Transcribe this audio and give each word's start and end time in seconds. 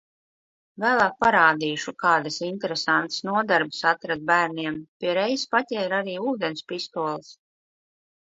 Vēlāk 0.83 1.17
parādīšu, 1.23 1.91
kādas 2.03 2.37
interesantas 2.47 3.19
nodarbes 3.27 3.83
atradu 3.91 4.25
bērniem. 4.31 4.79
Pie 5.03 5.13
reizes 5.19 5.45
paķēru 5.53 5.99
arī 5.99 6.17
ūdens 6.31 6.65
pistoles. 6.73 7.29